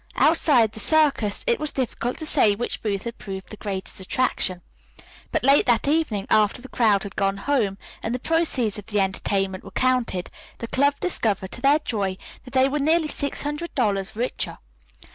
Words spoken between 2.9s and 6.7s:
had proved the greatest attraction. But late that evening, after the